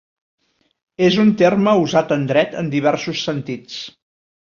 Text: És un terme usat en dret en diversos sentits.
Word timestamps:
És 1.09 1.17
un 1.25 1.29
terme 1.43 1.75
usat 1.83 2.17
en 2.19 2.25
dret 2.35 2.59
en 2.65 2.75
diversos 2.75 3.25
sentits. 3.31 3.81